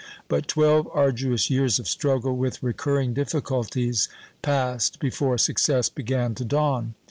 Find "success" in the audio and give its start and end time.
5.37-5.89